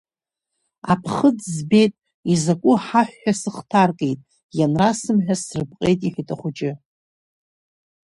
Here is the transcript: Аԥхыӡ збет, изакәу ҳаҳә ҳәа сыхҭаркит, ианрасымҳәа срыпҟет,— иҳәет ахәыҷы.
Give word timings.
Аԥхыӡ 0.91 1.39
збет, 1.55 1.93
изакәу 2.33 2.75
ҳаҳә 2.85 3.15
ҳәа 3.19 3.33
сыхҭаркит, 3.41 4.19
ианрасымҳәа 4.57 5.35
срыпҟет,— 5.43 5.99
иҳәет 6.07 6.29
ахәыҷы. 6.33 6.71